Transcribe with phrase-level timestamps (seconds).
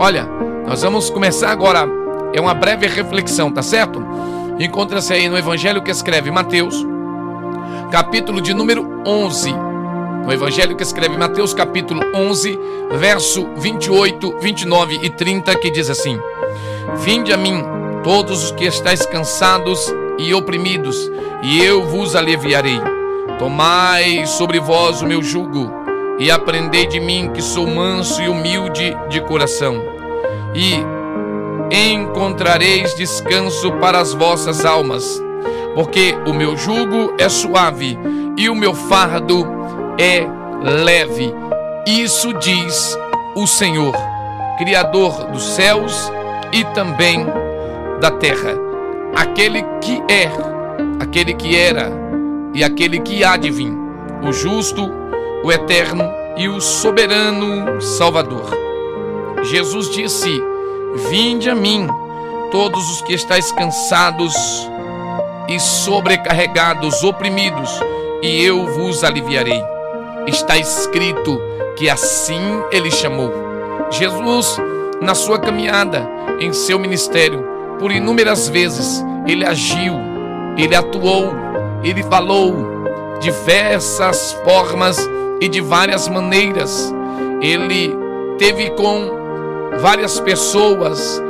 [0.00, 0.28] Olha,
[0.64, 1.84] nós vamos começar agora.
[2.32, 4.00] É uma breve reflexão, tá certo?
[4.60, 6.86] Encontra-se aí no Evangelho que escreve Mateus,
[7.90, 9.52] capítulo de número 11.
[10.24, 12.56] No Evangelho que escreve Mateus, capítulo 11,
[12.92, 16.16] verso 28, 29 e 30, que diz assim:
[16.98, 17.64] Vinde a mim,
[18.04, 21.10] todos os que estáis cansados e oprimidos,
[21.42, 22.80] e eu vos aliviarei.
[23.36, 25.78] Tomai sobre vós o meu jugo
[26.18, 29.97] e aprendei de mim que sou manso e humilde de coração,
[30.54, 30.84] e
[31.70, 35.22] encontrareis descanso para as vossas almas,
[35.74, 37.98] porque o meu jugo é suave
[38.36, 39.46] e o meu fardo
[39.98, 40.26] é
[40.62, 41.34] leve.
[41.86, 42.96] Isso diz
[43.34, 43.94] o Senhor,
[44.58, 46.10] Criador dos céus
[46.52, 47.26] e também
[48.00, 48.54] da terra,
[49.14, 50.30] aquele que é,
[51.00, 51.90] aquele que era
[52.54, 53.72] e aquele que há de vir,
[54.22, 54.98] o justo
[55.42, 56.04] o eterno
[56.36, 58.67] e o soberano Salvador.
[59.50, 60.42] Jesus disse:
[61.10, 61.86] Vinde a mim,
[62.50, 64.34] todos os que estáis cansados
[65.48, 67.70] e sobrecarregados, oprimidos,
[68.22, 69.62] e eu vos aliviarei.
[70.26, 71.40] Está escrito
[71.76, 73.32] que assim ele chamou.
[73.90, 74.60] Jesus,
[75.00, 76.06] na sua caminhada,
[76.38, 77.42] em seu ministério,
[77.78, 79.94] por inúmeras vezes, ele agiu,
[80.58, 81.32] ele atuou,
[81.82, 82.54] ele falou
[83.20, 84.98] diversas formas
[85.40, 86.92] e de várias maneiras.
[87.40, 87.96] Ele
[88.36, 89.17] teve com
[89.80, 91.22] várias pessoas,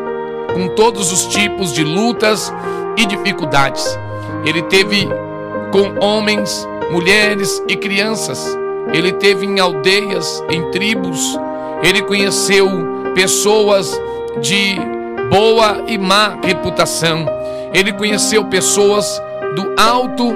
[0.52, 2.52] com todos os tipos de lutas
[2.96, 3.98] e dificuldades.
[4.44, 5.08] Ele teve
[5.72, 8.56] com homens, mulheres e crianças.
[8.92, 11.38] Ele teve em aldeias, em tribos.
[11.82, 12.69] Ele conheceu
[13.14, 14.00] pessoas
[14.41, 14.76] de
[15.30, 17.26] boa e má reputação.
[17.72, 19.22] Ele conheceu pessoas
[19.54, 20.34] do alto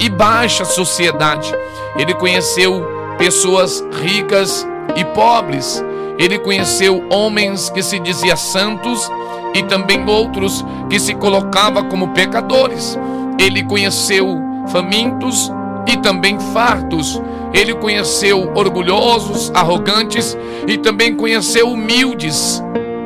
[0.00, 1.52] e baixa sociedade.
[1.96, 5.82] Ele conheceu pessoas ricas e pobres.
[6.18, 9.10] Ele conheceu homens que se diziam santos
[9.54, 12.98] e também outros que se colocavam como pecadores.
[13.38, 15.50] Ele conheceu famintos
[15.86, 17.20] e também fartos.
[17.52, 20.36] Ele conheceu orgulhosos, arrogantes
[20.66, 22.62] e também conheceu humildes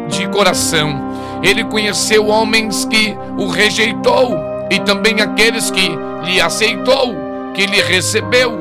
[0.08, 1.08] de coração.
[1.42, 4.34] Ele conheceu homens que o rejeitou
[4.70, 5.88] e também aqueles que
[6.24, 7.14] lhe aceitou,
[7.54, 8.52] que lhe recebeu.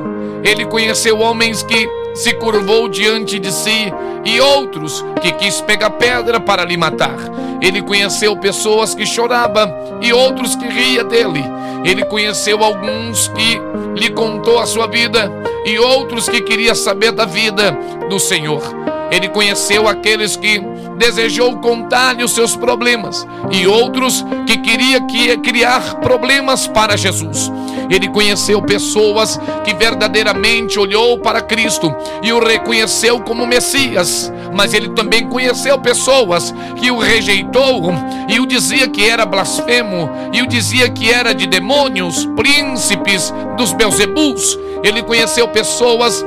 [0.44, 3.92] Ele conheceu homens que se curvou diante de si
[4.24, 7.16] e outros que quis pegar pedra para lhe matar.
[7.60, 11.44] Ele conheceu pessoas que choravam e outros que ria dele.
[11.84, 13.60] Ele conheceu alguns que
[13.96, 15.30] lhe contou a sua vida
[15.64, 17.76] e outros que queria saber da vida
[18.08, 18.62] do Senhor.
[19.10, 20.60] Ele conheceu aqueles que
[20.96, 27.50] desejou contar-lhe os seus problemas e outros que queria que criar problemas para Jesus.
[27.90, 34.90] Ele conheceu pessoas que verdadeiramente olhou para Cristo e o reconheceu como Messias, mas ele
[34.90, 37.92] também conheceu pessoas que o rejeitou
[38.28, 43.72] e o dizia que era blasfemo e o dizia que era de demônios, príncipes dos
[43.72, 44.58] Beelzebus.
[44.82, 46.24] Ele conheceu pessoas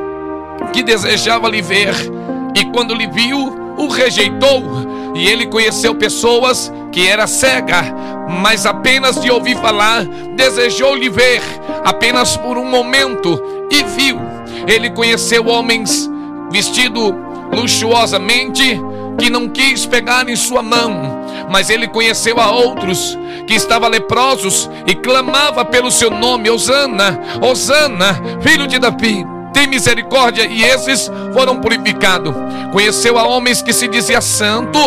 [0.74, 1.94] que desejavam lhe ver
[2.56, 3.38] e quando lhe viu,
[3.78, 4.64] o rejeitou.
[5.16, 7.84] E ele conheceu pessoas que era cega,
[8.40, 10.06] mas apenas de ouvir falar,
[10.36, 11.42] desejou lhe ver,
[11.84, 14.20] apenas por um momento, e viu.
[14.68, 16.10] Ele conheceu homens
[16.52, 17.14] vestidos
[17.54, 18.80] luxuosamente,
[19.18, 24.70] que não quis pegar em sua mão, mas ele conheceu a outros que estavam leprosos
[24.88, 31.60] e clamava pelo seu nome, Osana, Osana, filho de Davi tem misericórdia, e esses foram
[31.60, 32.34] purificados.
[32.72, 34.80] Conheceu a homens que se dizia santo,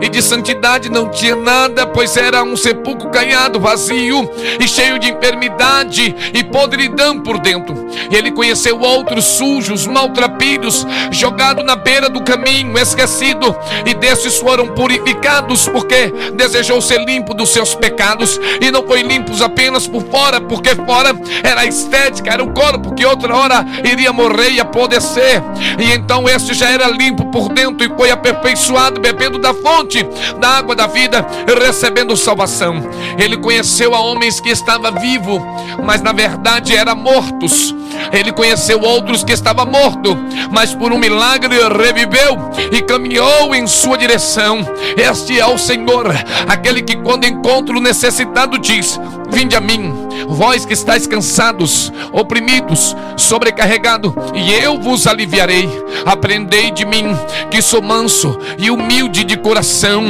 [0.00, 4.30] e de santidade não tinha nada, pois era um sepulcro canhado, vazio
[4.60, 7.87] e cheio de enfermidade e podridão por dentro.
[8.10, 13.54] Ele conheceu outros sujos, maltrapilhos, jogados na beira do caminho, esquecido,
[13.86, 19.42] e desses foram purificados, porque desejou ser limpo dos seus pecados, e não foi limpos
[19.42, 21.10] apenas por fora, porque fora
[21.42, 25.42] era a estética, era o corpo que outra hora iria morrer e apodrecer.
[25.78, 30.06] E então este já era limpo por dentro e foi aperfeiçoado, bebendo da fonte
[30.40, 31.26] da água da vida,
[31.60, 32.82] recebendo salvação.
[33.18, 35.40] Ele conheceu a homens que estavam vivos,
[35.84, 37.74] mas na verdade eram mortos.
[38.12, 40.16] Ele conheceu outros que estavam mortos,
[40.50, 42.38] mas por um milagre reviveu
[42.72, 44.58] e caminhou em sua direção.
[44.96, 46.06] Este é o Senhor,
[46.48, 48.98] aquele que quando encontra o necessitado diz:
[49.30, 49.92] Vinde a mim,
[50.26, 55.68] vós que estáis cansados, oprimidos, sobrecarregados, e eu vos aliviarei.
[56.06, 57.16] Aprendei de mim,
[57.50, 60.04] que sou manso e humilde de coração.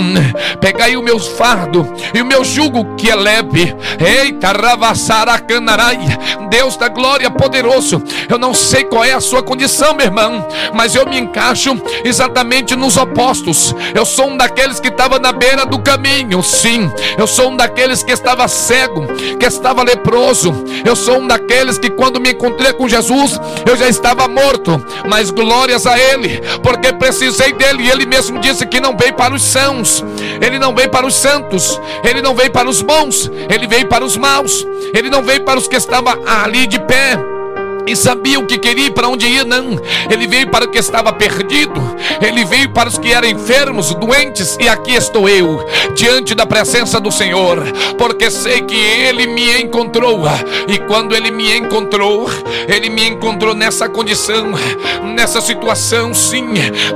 [0.61, 3.75] Pegai o meu fardo e o meu jugo que é leve.
[3.99, 6.19] Eita, ravassaracanaraia
[6.51, 7.31] Deus da glória
[8.29, 12.75] Eu não sei qual é a sua condição, meu irmão, mas eu me encaixo exatamente
[12.75, 13.75] nos opostos.
[13.95, 16.91] Eu sou um daqueles que estava na beira do caminho, sim.
[17.17, 19.07] Eu sou um daqueles que estava cego,
[19.39, 20.65] que estava leproso.
[20.85, 25.31] Eu sou um daqueles que quando me encontrei com Jesus, eu já estava morto, mas
[25.31, 27.85] glórias a Ele, porque precisei dele.
[27.85, 30.05] E Ele mesmo disse que não veio para os sãos,
[30.41, 34.05] Ele não veio para os santos, Ele não veio para os bons, Ele veio para
[34.05, 37.38] os maus, Ele não veio para os que estavam ali de pé
[37.89, 39.81] e sabia o que queria e para onde ia, não.
[40.11, 41.81] Ele veio para o que estava perdido,
[42.21, 45.65] ele veio para os que eram enfermos, doentes, e aqui estou eu,
[45.95, 47.63] diante da presença do Senhor,
[47.97, 50.25] porque sei que ele me encontrou,
[50.69, 52.29] e quando ele me encontrou,
[52.69, 54.53] ele me encontrou nessa condição,
[55.15, 56.47] nessa situação, sim,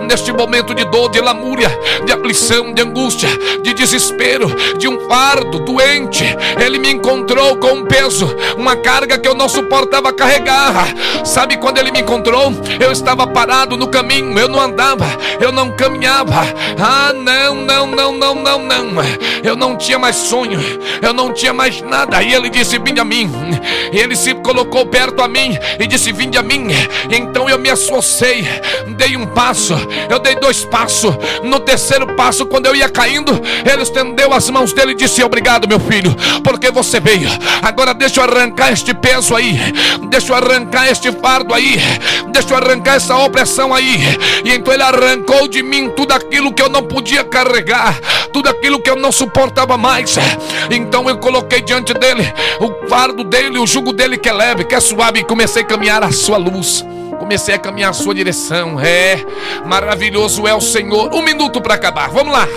[0.07, 1.71] neste momento de dor, de lamúria,
[2.05, 3.29] de aflição, de angústia,
[3.63, 4.47] de desespero,
[4.77, 6.25] de um fardo doente.
[6.63, 10.82] Ele me encontrou com um peso, uma carga que eu não suportava carregar
[11.25, 12.53] Sabe quando ele me encontrou?
[12.81, 15.07] Eu estava parado no caminho, eu não andava,
[15.41, 16.45] eu não caminhava.
[16.81, 19.03] Ah, não, não, não, não, não, não.
[19.43, 20.61] Eu não tinha mais sonho,
[21.01, 22.23] eu não tinha mais nada.
[22.23, 23.31] E ele disse: Vinde a mim.
[23.93, 26.69] E ele se colocou perto a mim e disse: Vinde a mim.
[27.11, 28.47] Então eu me associei,
[28.97, 29.75] dei um passo,
[30.11, 31.15] eu dei dois passos.
[31.43, 35.69] No terceiro passo, quando eu ia caindo, ele estendeu as mãos dele e disse: Obrigado,
[35.69, 37.29] meu filho, porque você veio.
[37.63, 39.59] Agora deixa eu arrancar este peso aí,
[40.09, 41.79] deixa eu arrancar arrancar este fardo aí,
[42.33, 43.99] deixa eu arrancar essa opressão aí.
[44.45, 47.99] E então ele arrancou de mim tudo aquilo que eu não podia carregar,
[48.33, 50.17] tudo aquilo que eu não suportava mais.
[50.71, 54.75] Então eu coloquei diante dele o fardo dele, o jugo dele que é leve, que
[54.75, 56.85] é suave, e comecei a caminhar a sua luz
[57.19, 58.81] comecei a caminhar a sua direção.
[58.81, 59.25] É,
[59.65, 61.15] maravilhoso é o Senhor.
[61.15, 62.09] Um minuto para acabar.
[62.09, 62.49] Vamos lá.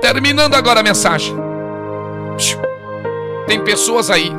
[0.00, 1.34] Terminando agora a mensagem.
[3.48, 4.32] Tem pessoas aí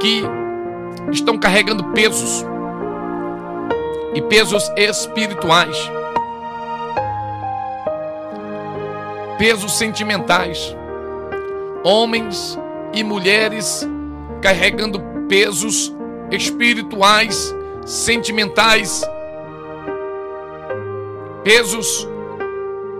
[0.00, 0.24] que
[1.10, 2.44] estão carregando pesos
[4.14, 5.76] e pesos espirituais,
[9.38, 10.76] pesos sentimentais,
[11.84, 12.58] homens
[12.92, 13.86] e mulheres
[14.42, 15.94] carregando pesos
[16.30, 17.54] espirituais,
[17.84, 19.02] sentimentais,
[21.42, 22.08] pesos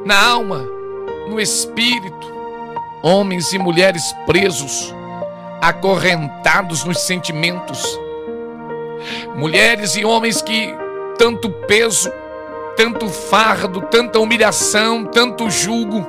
[0.05, 0.67] na alma,
[1.29, 2.33] no espírito,
[3.03, 4.95] homens e mulheres presos
[5.61, 7.99] acorrentados nos sentimentos.
[9.37, 10.75] Mulheres e homens que
[11.19, 12.11] tanto peso,
[12.77, 16.07] tanto fardo, tanta humilhação, tanto julgo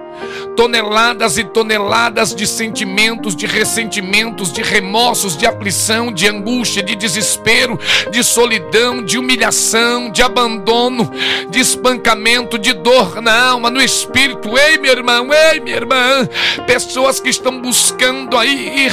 [0.56, 7.80] toneladas e toneladas de sentimentos, de ressentimentos, de remorsos, de aflição, de angústia, de desespero,
[8.12, 11.12] de solidão, de humilhação, de abandono,
[11.50, 14.58] de espancamento, de dor na alma, no espírito.
[14.58, 16.28] Ei, meu irmão, ei, minha irmã,
[16.66, 18.90] pessoas que estão buscando aí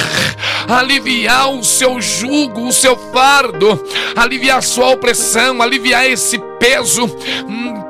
[0.67, 3.83] aliviar o seu jugo, o seu fardo,
[4.15, 7.05] aliviar sua opressão, aliviar esse peso,
[7.47, 7.85] hum,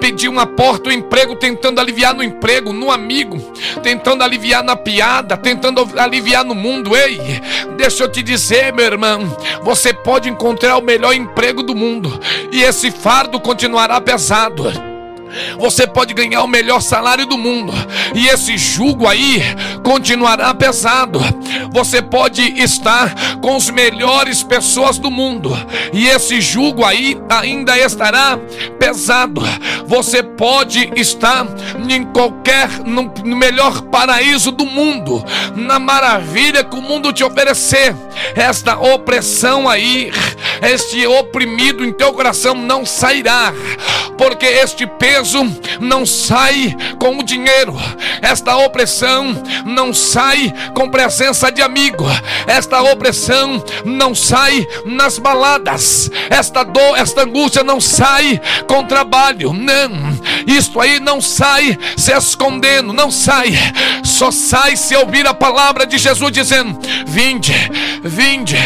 [0.00, 3.38] pedir uma porta, um emprego, tentando aliviar no emprego, no amigo,
[3.82, 6.96] tentando aliviar na piada, tentando aliviar no mundo.
[6.96, 7.18] Ei,
[7.76, 12.20] deixa eu te dizer, meu irmão, você pode encontrar o melhor emprego do mundo
[12.52, 14.89] e esse fardo continuará pesado.
[15.58, 17.72] Você pode ganhar o melhor salário do mundo
[18.14, 19.42] e esse jugo aí
[19.82, 21.20] continuará pesado.
[21.72, 25.50] Você pode estar com as melhores pessoas do mundo
[25.92, 28.38] e esse jugo aí ainda estará
[28.78, 29.42] pesado.
[29.86, 31.46] Você pode estar
[31.88, 35.24] em qualquer no, melhor paraíso do mundo,
[35.56, 37.94] na maravilha que o mundo te oferecer.
[38.34, 40.12] Esta opressão aí,
[40.62, 43.52] este oprimido em teu coração não sairá,
[44.16, 45.19] porque este peso
[45.80, 47.74] não sai com o dinheiro,
[48.22, 49.34] esta opressão
[49.64, 52.04] não sai com presença de amigo,
[52.46, 59.90] esta opressão não sai nas baladas, esta dor, esta angústia não sai com trabalho, não,
[60.46, 63.52] isto aí não sai se escondendo, não sai,
[64.04, 67.54] só sai se ouvir a palavra de Jesus dizendo: Vinde,
[68.02, 68.56] vinde,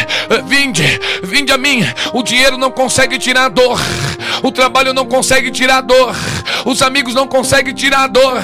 [0.45, 1.85] vinde, vinde a mim.
[2.13, 3.79] O dinheiro não consegue tirar a dor,
[4.43, 6.15] o trabalho não consegue tirar a dor,
[6.65, 8.41] os amigos não conseguem tirar a dor,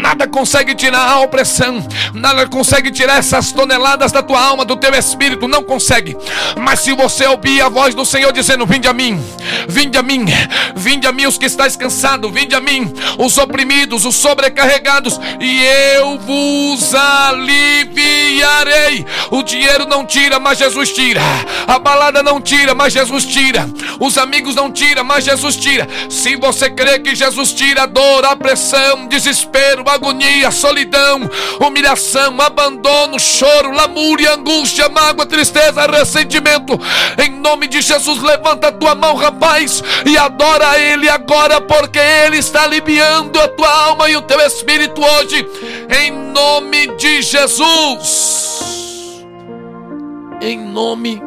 [0.00, 4.94] nada consegue tirar a opressão, nada consegue tirar essas toneladas da tua alma, do teu
[4.94, 6.16] espírito, não consegue.
[6.56, 9.22] Mas se você ouvir a voz do Senhor dizendo: Vinde a mim,
[9.68, 10.24] vinde a mim,
[10.74, 15.64] vinde a mim os que estáis cansados, vinde a mim os oprimidos, os sobrecarregados, e
[15.96, 19.04] eu vos aliviarei.
[19.30, 21.20] O dinheiro não tira, mas Jesus tira.
[21.66, 23.68] A balada não tira, mas Jesus tira.
[24.00, 25.88] Os amigos não tiram, mas Jesus tira.
[26.08, 31.28] Se você crê que Jesus tira a dor, a pressão, desespero, agonia, solidão,
[31.60, 36.78] humilhação, abandono, choro, lamúria, angústia, mágoa, tristeza, ressentimento,
[37.22, 42.41] em nome de Jesus, levanta a tua mão, rapaz, e adora Ele agora, porque Ele
[42.42, 45.48] está aliviando a tua alma e o teu espírito hoje,
[45.96, 49.24] em nome de Jesus.
[50.40, 51.22] Em nome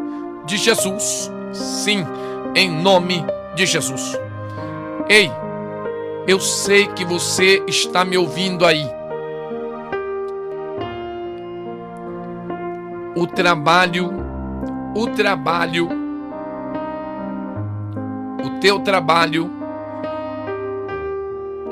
[0.45, 1.31] de Jesus.
[1.53, 2.05] Sim,
[2.53, 4.19] em nome de Jesus.
[5.07, 5.31] Ei,
[6.27, 8.85] eu sei que você está me ouvindo aí.
[13.15, 14.11] O trabalho,
[14.93, 15.87] o trabalho,
[18.43, 19.64] o teu trabalho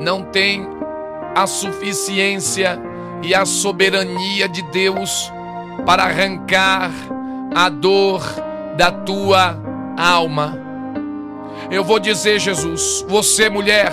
[0.00, 0.66] não tem
[1.34, 2.78] a suficiência
[3.22, 5.32] e a soberania de Deus
[5.86, 6.90] para arrancar
[7.54, 8.22] a dor
[8.76, 9.56] da tua
[9.96, 10.58] alma.
[11.70, 13.92] Eu vou dizer, Jesus, você mulher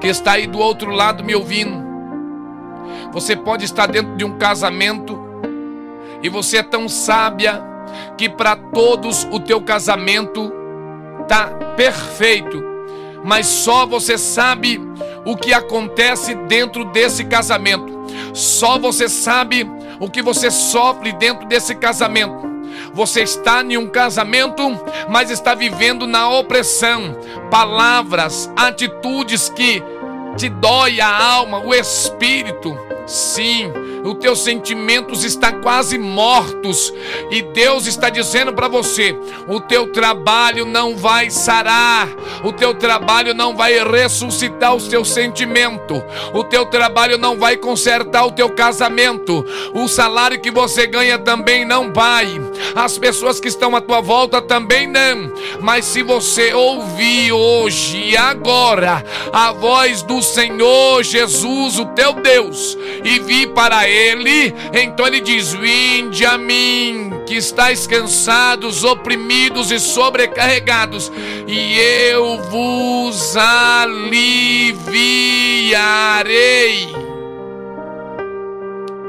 [0.00, 1.82] que está aí do outro lado me ouvindo,
[3.12, 5.18] você pode estar dentro de um casamento
[6.22, 7.62] e você é tão sábia
[8.16, 10.52] que para todos o teu casamento
[11.26, 12.62] tá perfeito,
[13.24, 14.80] mas só você sabe
[15.24, 18.00] o que acontece dentro desse casamento.
[18.32, 22.48] Só você sabe o que você sofre dentro desse casamento.
[22.92, 24.62] Você está em um casamento,
[25.08, 27.16] mas está vivendo na opressão.
[27.50, 29.82] Palavras, atitudes que
[30.36, 32.76] te dói a alma, o espírito.
[33.06, 33.72] Sim,
[34.04, 36.92] os teus sentimentos estão quase mortos.
[37.30, 39.16] E Deus está dizendo para você:
[39.48, 42.08] o teu trabalho não vai sarar,
[42.44, 46.02] o teu trabalho não vai ressuscitar o teu sentimento,
[46.32, 51.64] o teu trabalho não vai consertar o teu casamento, o salário que você ganha também
[51.64, 52.40] não vai,
[52.74, 55.32] as pessoas que estão à tua volta também não.
[55.60, 62.76] Mas se você ouvir hoje e agora a voz do Senhor Jesus, o teu Deus,
[63.04, 69.78] e vir para ele, então ele diz: Vinde a mim, que estáis cansados, oprimidos e
[69.78, 71.12] sobrecarregados,
[71.46, 74.20] e eu vos aliviarei.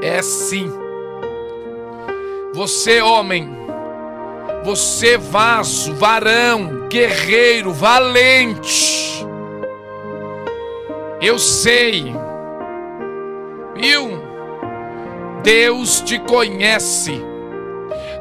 [0.02, 0.70] É sim.
[2.54, 3.48] Você, homem,
[4.64, 9.24] você, vaso, varão, guerreiro, valente.
[11.20, 12.12] Eu sei
[13.74, 14.21] Viu?
[15.42, 17.20] Deus te conhece.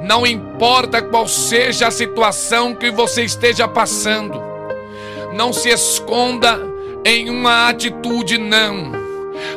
[0.02, 4.42] Não importa qual seja a situação que você esteja passando.
[5.34, 6.60] Não se esconda
[7.06, 8.92] em uma atitude, não.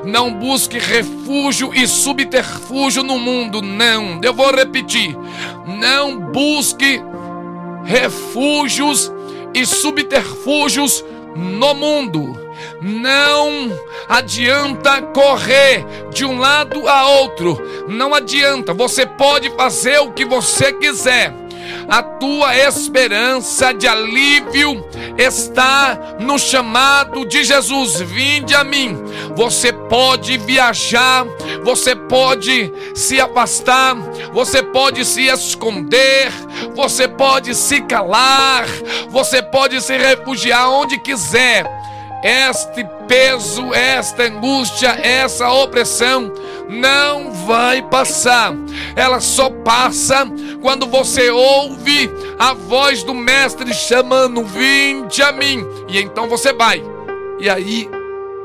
[0.04, 4.20] Não busque refúgio e subterfúgio no mundo, não.
[4.22, 5.16] Eu vou repetir.
[5.66, 7.00] Não busque
[7.84, 9.10] refúgios
[9.54, 11.04] e subterfúgios
[11.34, 12.43] no mundo
[12.84, 13.72] não
[14.06, 17.58] adianta correr de um lado a outro.
[17.88, 18.74] Não adianta.
[18.74, 21.32] Você pode fazer o que você quiser.
[21.88, 24.84] A tua esperança de alívio
[25.16, 28.02] está no chamado de Jesus.
[28.02, 29.02] Vinde a mim.
[29.34, 31.24] Você pode viajar,
[31.64, 33.96] você pode se afastar,
[34.30, 36.30] você pode se esconder,
[36.74, 38.66] você pode se calar,
[39.08, 41.83] você pode se refugiar onde quiser
[42.26, 46.32] este peso, esta angústia, essa opressão
[46.70, 48.54] não vai passar.
[48.96, 50.26] Ela só passa
[50.62, 55.62] quando você ouve a voz do Mestre chamando: Vinde a mim.
[55.86, 56.82] E então você vai.
[57.38, 57.90] E aí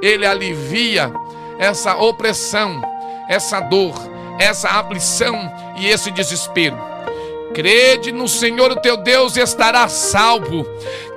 [0.01, 1.09] ele alivia
[1.57, 2.81] essa opressão,
[3.29, 3.95] essa dor,
[4.38, 6.77] essa aflição e esse desespero.
[7.53, 10.65] Crede no Senhor o teu Deus e estará salvo.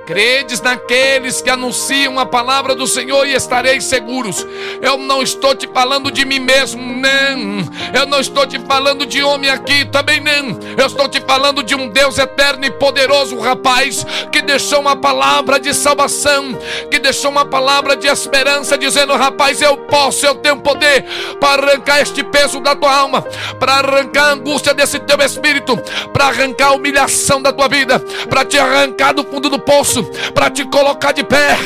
[0.05, 4.45] Credes naqueles que anunciam a palavra do Senhor e estareis seguros.
[4.81, 7.63] Eu não estou te falando de mim mesmo, não.
[7.97, 10.59] Eu não estou te falando de homem aqui, também não.
[10.77, 15.57] Eu estou te falando de um Deus eterno e poderoso, rapaz, que deixou uma palavra
[15.57, 16.57] de salvação,
[16.91, 21.05] que deixou uma palavra de esperança, dizendo: rapaz, eu posso, eu tenho poder
[21.39, 23.21] para arrancar este peso da tua alma,
[23.57, 25.77] para arrancar a angústia desse teu espírito,
[26.11, 29.92] para arrancar a humilhação da tua vida, para te arrancar do fundo do poço
[30.33, 31.57] para te colocar de pé,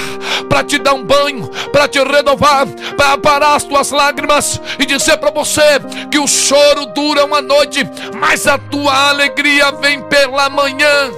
[0.49, 5.17] para te dar um banho, para te renovar, para parar as tuas lágrimas e dizer
[5.17, 5.79] para você
[6.11, 7.87] que o choro dura uma noite,
[8.19, 11.11] mas a tua alegria vem pela manhã.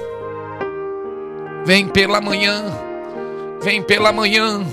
[1.64, 2.64] Vem pela manhã,
[3.62, 4.64] vem pela manhã.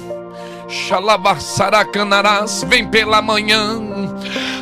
[0.68, 3.80] Xalabassaracanarás, vem pela manhã.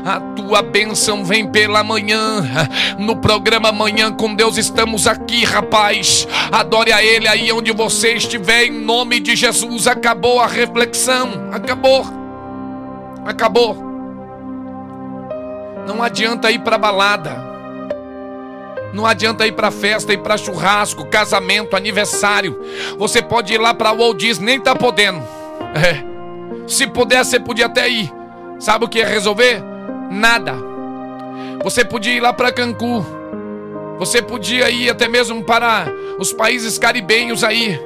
[0.05, 2.43] A tua bênção vem pela manhã.
[2.99, 6.27] No programa Manhã com Deus estamos aqui, rapaz.
[6.51, 9.87] Adore a Ele aí onde você estiver, em nome de Jesus.
[9.87, 11.49] Acabou a reflexão.
[11.51, 12.05] Acabou.
[13.25, 13.75] Acabou.
[15.87, 17.43] Não adianta ir para balada.
[18.93, 22.61] Não adianta ir para festa, ir para churrasco, casamento, aniversário.
[22.97, 25.44] Você pode ir lá para Walt Disney, nem tá podendo.
[25.75, 26.03] É.
[26.67, 28.11] Se pudesse, você podia até ir.
[28.59, 29.61] Sabe o que é resolver?
[30.09, 30.55] Nada.
[31.63, 33.03] Você podia ir lá para Cancún.
[33.99, 35.85] Você podia ir até mesmo para
[36.17, 37.79] os países caribenhos aí.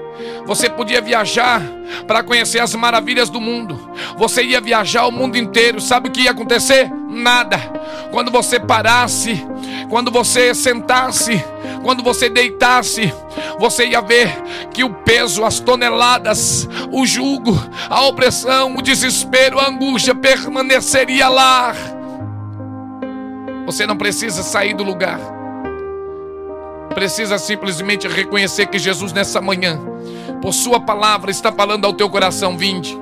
[0.46, 1.62] Você podia viajar
[2.08, 3.80] para conhecer as maravilhas do mundo.
[4.18, 5.80] Você ia viajar o mundo inteiro.
[5.80, 6.90] Sabe o que ia acontecer?
[7.10, 7.58] Nada.
[8.12, 9.46] Quando você parasse,
[9.90, 11.44] quando você sentasse,
[11.84, 13.12] quando você deitasse,
[13.60, 14.30] você ia ver
[14.72, 17.58] que o peso, as toneladas, o jugo,
[17.90, 21.74] a opressão, o desespero, a angústia permaneceria lá.
[23.66, 25.20] Você não precisa sair do lugar.
[26.94, 29.80] Precisa simplesmente reconhecer que Jesus nessa manhã
[30.42, 32.98] por sua palavra está falando ao teu coração: vinde,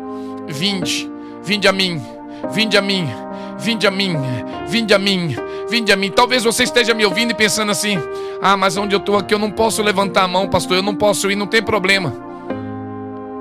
[0.48, 1.10] vinde,
[1.44, 2.01] vinde a mim,
[2.51, 3.08] vinde a mim,
[3.58, 4.15] vinde a mim,
[4.67, 5.36] vinde a mim,
[5.69, 6.12] vinde a mim.
[6.12, 7.97] Talvez você esteja me ouvindo e pensando assim:
[8.41, 10.95] ah, mas onde eu estou aqui eu não posso levantar a mão, pastor, eu não
[10.95, 12.13] posso ir, não tem problema.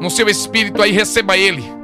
[0.01, 1.77] No seu espírito aí, receba ele.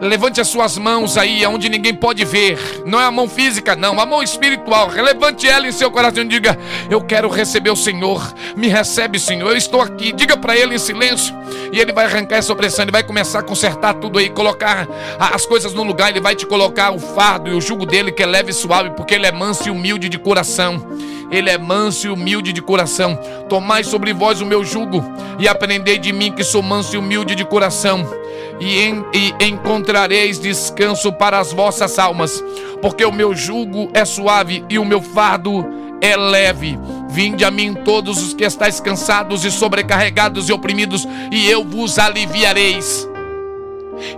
[0.00, 2.58] Levante as suas mãos aí, onde ninguém pode ver.
[2.84, 4.90] Não é a mão física, não, a mão espiritual.
[4.90, 6.58] Levante ela em seu coração e diga:
[6.90, 8.34] Eu quero receber o Senhor.
[8.56, 9.50] Me recebe, Senhor.
[9.50, 10.12] Eu estou aqui.
[10.12, 11.34] Diga para ele em silêncio.
[11.72, 12.84] E ele vai arrancar essa opressão.
[12.84, 16.10] Ele vai começar a consertar tudo aí, colocar as coisas no lugar.
[16.10, 18.90] Ele vai te colocar o fardo e o jugo dele, que é leve e suave,
[18.90, 20.86] porque ele é manso e humilde de coração.
[21.30, 23.18] Ele é manso e humilde de coração.
[23.48, 25.02] Tomai sobre vós o meu jugo
[25.38, 28.06] e aprendei de mim, que sou manso e humilde de coração
[28.60, 32.42] e, en, e encontrareis descanso para as vossas almas,
[32.80, 35.64] porque o meu jugo é suave e o meu fardo
[36.00, 36.78] é leve.
[37.14, 41.96] Vinde a mim todos os que estáis cansados e sobrecarregados e oprimidos, e eu vos
[41.96, 43.08] aliviareis.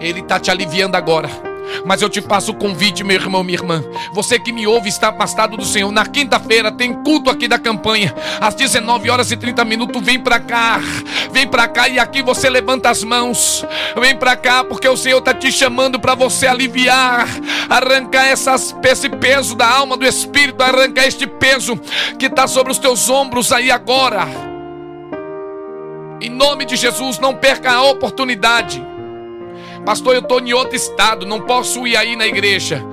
[0.01, 1.29] Ele está te aliviando agora.
[1.85, 3.85] Mas eu te faço o convite, meu irmão, minha irmã.
[4.13, 5.91] Você que me ouve está afastado do Senhor.
[5.93, 8.15] Na quinta-feira tem culto aqui da campanha.
[8.41, 10.01] Às 19 horas e 30 minutos.
[10.03, 10.81] Vem para cá.
[11.37, 13.63] Vem para cá e aqui você levanta as mãos.
[14.01, 17.29] Vem para cá porque o Senhor está te chamando para você aliviar,
[17.69, 21.79] arrancar essas, esse peso da alma, do espírito, arrancar este peso
[22.19, 24.27] que está sobre os teus ombros aí agora.
[26.23, 28.83] Em nome de Jesus, não perca a oportunidade.
[29.87, 32.85] Pastor, eu estou em outro estado, não posso ir aí na igreja.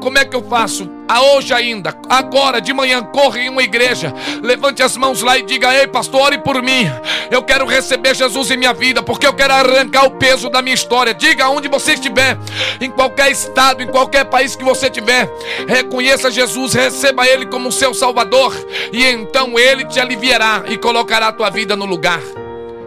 [0.00, 0.88] Como é que eu faço?
[1.08, 5.42] A hoje ainda, agora de manhã, corre em uma igreja, levante as mãos lá e
[5.42, 6.88] diga: Ei, pastor, ore por mim.
[7.32, 10.74] Eu quero receber Jesus em minha vida, porque eu quero arrancar o peso da minha
[10.74, 11.12] história.
[11.12, 12.38] Diga onde você estiver,
[12.80, 15.28] em qualquer estado, em qualquer país que você estiver,
[15.66, 18.54] reconheça Jesus, receba Ele como seu Salvador,
[18.92, 22.20] e então Ele te aliviará e colocará a tua vida no lugar.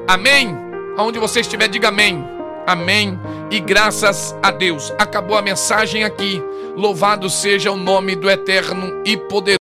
[0.07, 0.57] Amém?
[0.97, 2.38] Aonde você estiver, diga amém.
[2.69, 4.93] Amém e graças a Deus.
[4.99, 6.39] Acabou a mensagem aqui.
[6.77, 9.57] Louvado seja o nome do eterno e poderoso.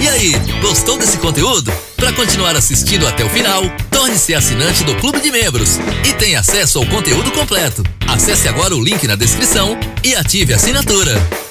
[0.00, 1.72] E aí, gostou desse conteúdo?
[1.96, 5.78] Para continuar assistindo até o final, torne-se assinante do Clube de Membros
[6.08, 7.82] e tenha acesso ao conteúdo completo.
[8.06, 11.46] Acesse agora o link na descrição e ative a assinatura.